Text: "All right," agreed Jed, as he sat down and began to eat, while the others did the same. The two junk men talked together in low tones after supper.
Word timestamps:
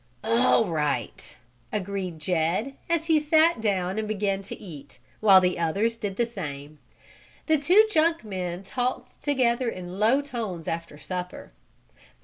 "All 0.23 0.65
right," 0.65 1.37
agreed 1.71 2.17
Jed, 2.17 2.73
as 2.89 3.05
he 3.05 3.19
sat 3.19 3.61
down 3.61 3.99
and 3.99 4.07
began 4.07 4.41
to 4.41 4.57
eat, 4.59 4.97
while 5.19 5.39
the 5.39 5.59
others 5.59 5.95
did 5.95 6.15
the 6.15 6.25
same. 6.25 6.79
The 7.45 7.59
two 7.59 7.85
junk 7.87 8.23
men 8.23 8.63
talked 8.63 9.21
together 9.21 9.69
in 9.69 9.99
low 9.99 10.21
tones 10.21 10.67
after 10.67 10.97
supper. 10.97 11.51